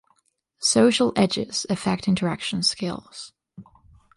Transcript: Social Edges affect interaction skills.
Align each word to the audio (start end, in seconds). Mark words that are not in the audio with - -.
Social 0.63 1.13
Edges 1.15 1.67
affect 1.69 2.07
interaction 2.07 2.63
skills. 2.63 3.33